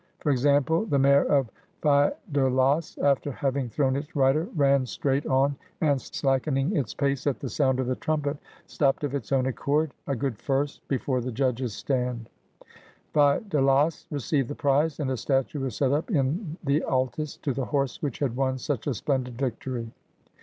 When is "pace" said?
6.95-7.27